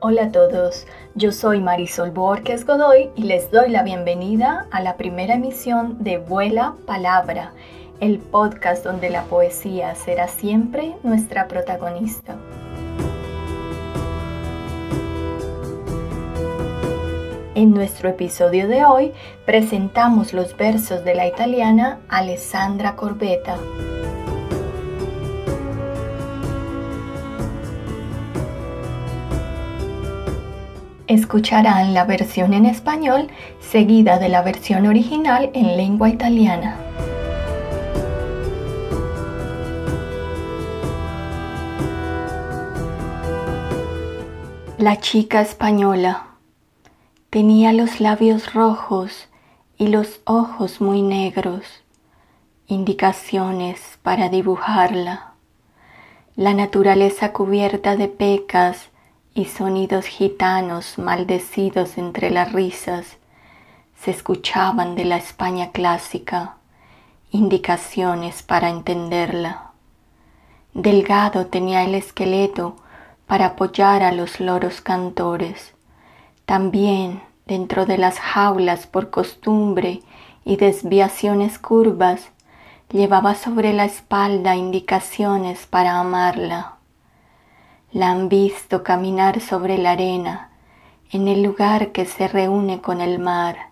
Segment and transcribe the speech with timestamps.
[0.00, 4.98] Hola a todos, yo soy Marisol Borges Godoy y les doy la bienvenida a la
[4.98, 7.52] primera emisión de Vuela Palabra,
[8.00, 12.36] el podcast donde la poesía será siempre nuestra protagonista.
[17.54, 19.14] En nuestro episodio de hoy
[19.46, 23.56] presentamos los versos de la italiana Alessandra Corbetta.
[31.08, 33.28] Escucharán la versión en español
[33.60, 36.80] seguida de la versión original en lengua italiana.
[44.78, 46.26] La chica española
[47.30, 49.28] tenía los labios rojos
[49.78, 51.84] y los ojos muy negros,
[52.66, 55.34] indicaciones para dibujarla.
[56.34, 58.90] La naturaleza cubierta de pecas
[59.36, 63.18] y sonidos gitanos maldecidos entre las risas
[64.02, 66.56] se escuchaban de la España clásica,
[67.30, 69.72] indicaciones para entenderla.
[70.72, 72.76] Delgado tenía el esqueleto
[73.26, 75.74] para apoyar a los loros cantores.
[76.46, 80.00] También dentro de las jaulas por costumbre
[80.46, 82.30] y desviaciones curvas,
[82.90, 86.75] llevaba sobre la espalda indicaciones para amarla
[87.92, 90.50] la han visto caminar sobre la arena
[91.10, 93.70] en el lugar que se reúne con el mar,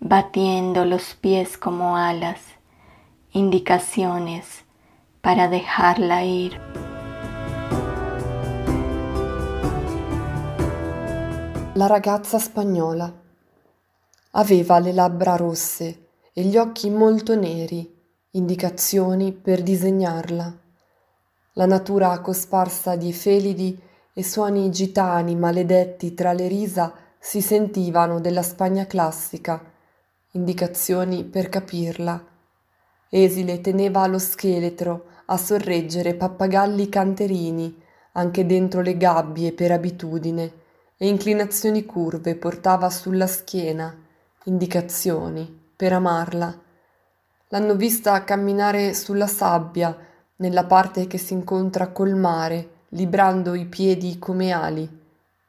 [0.00, 2.40] batiendo los pies como alas,
[3.32, 4.64] indicaciones
[5.20, 6.60] para dejarla ir.
[11.74, 13.12] La ragazza spagnola
[14.32, 17.88] aveva le labbra rosse e gli occhi molto neri,
[18.32, 20.58] indicazioni per disegnarla.
[21.54, 23.78] La natura cosparsa di felidi
[24.12, 29.62] e suoni gitani maledetti tra le risa si sentivano della Spagna classica,
[30.32, 32.24] indicazioni per capirla.
[33.08, 37.82] Esile teneva lo scheletro a sorreggere pappagalli canterini,
[38.12, 40.52] anche dentro le gabbie per abitudine,
[40.96, 43.96] e inclinazioni curve portava sulla schiena,
[44.44, 46.58] indicazioni per amarla.
[47.48, 49.96] L'hanno vista camminare sulla sabbia,
[50.40, 54.88] nella parte che si incontra col mare, librando i piedi come ali,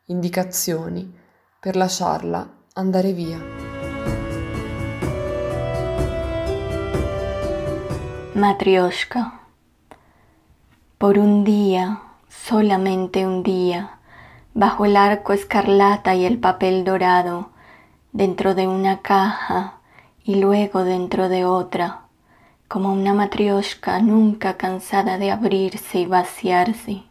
[0.05, 1.19] indicazioni
[1.59, 3.39] per lasciarla andare via.
[8.33, 9.39] Matrioshka.
[10.97, 13.99] Por un día, solamente un día,
[14.53, 17.51] bajo el arco escarlata y el papel dorado,
[18.11, 19.79] dentro de una caja
[20.23, 22.07] y luego dentro de otra,
[22.71, 27.03] como una matrioshka nunca cansada de abrirse y vaciarse.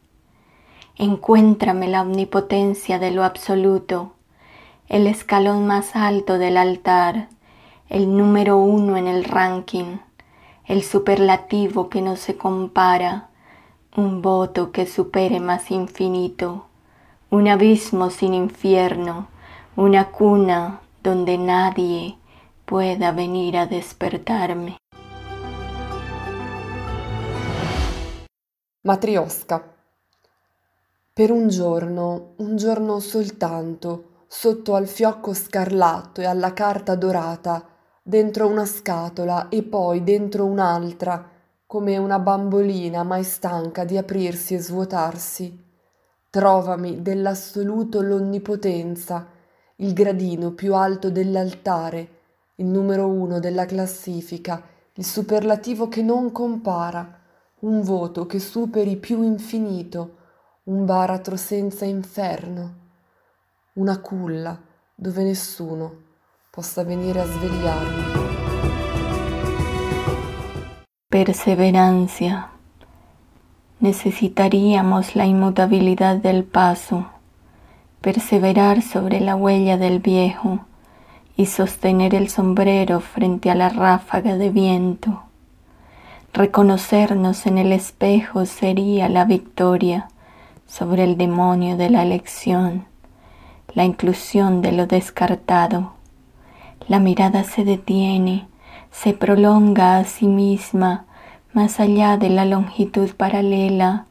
[0.96, 4.14] Encuéntrame la omnipotencia de lo absoluto,
[4.88, 7.28] el escalón más alto del altar,
[7.90, 9.98] el número uno en el ranking,
[10.64, 13.28] el superlativo que no se compara,
[13.94, 16.68] un voto que supere más infinito,
[17.28, 19.28] un abismo sin infierno,
[19.76, 22.16] una cuna donde nadie
[22.64, 24.78] pueda venir a despertarme.
[28.82, 29.62] Matriosca.
[31.12, 37.62] Per un giorno, un giorno soltanto, sotto al fiocco scarlatto e alla carta dorata,
[38.02, 41.28] dentro una scatola e poi dentro un'altra,
[41.66, 45.62] come una bambolina mai stanca di aprirsi e svuotarsi.
[46.30, 49.26] Trovami dell'assoluto l'onnipotenza,
[49.76, 52.08] il gradino più alto dell'altare,
[52.54, 54.62] il numero uno della classifica,
[54.94, 57.19] il superlativo che non compara
[57.60, 60.16] un voto che superi più infinito,
[60.64, 62.74] un baratro senza inferno,
[63.74, 64.58] una culla
[64.94, 65.94] dove nessuno
[66.50, 68.02] possa venire a svegliarmi.
[71.06, 72.50] Perseverancia.
[73.78, 77.10] Necesitaríamos la inmutabilidad del paso,
[78.00, 80.66] perseverar sobre la huella del viejo
[81.36, 85.29] y sostener el sombrero frente a la ráfaga de viento
[86.40, 90.08] Reconocernos en el espejo sería la victoria
[90.66, 92.86] sobre el demonio de la elección,
[93.74, 95.92] la inclusión de lo descartado.
[96.88, 98.48] La mirada se detiene,
[98.90, 101.04] se prolonga a sí misma
[101.52, 104.06] más allá de la longitud paralela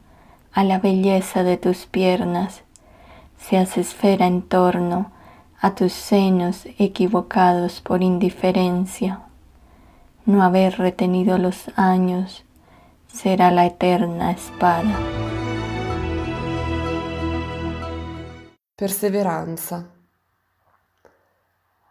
[0.52, 2.62] a la belleza de tus piernas,
[3.40, 5.10] se hace esfera en torno
[5.60, 9.18] a tus senos equivocados por indiferencia
[10.30, 12.44] no haber retenido los años
[13.06, 14.98] será la eterna espada.
[18.80, 19.86] perseveranza.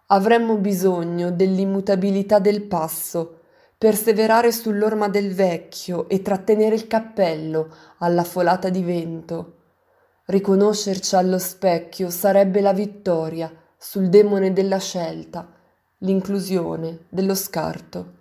[0.07, 3.41] Avremmo bisogno dell'immutabilità del passo,
[3.77, 9.57] perseverare sull'orma del vecchio e trattenere il cappello alla folata di vento.
[10.25, 15.47] Riconoscerci allo specchio sarebbe la vittoria sul demone della scelta,
[16.00, 18.19] l'inclusione dello scarto.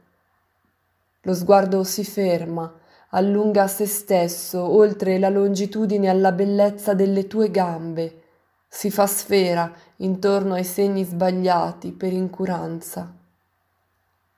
[1.28, 2.72] Lo sguardo si ferma,
[3.10, 8.22] allunga se stesso oltre la longitudine alla bellezza delle tue gambe,
[8.66, 13.14] si fa sfera intorno ai segni sbagliati per incuranza.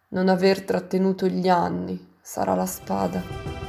[0.09, 3.60] Non aver trattenuto gli anni sarà la spada.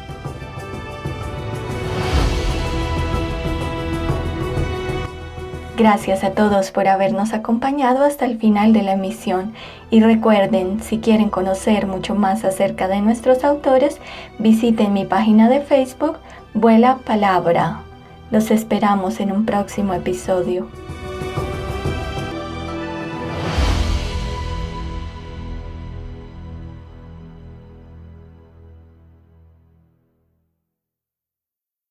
[5.81, 9.53] Gracias a todos por habernos acompañado hasta el final de la emisión
[9.89, 13.97] y recuerden, si quieren conocer mucho más acerca de nuestros autores,
[14.37, 16.17] visiten mi página de Facebook
[16.53, 17.79] Vuela Palabra.
[18.29, 20.67] Los esperamos en un próximo episodio.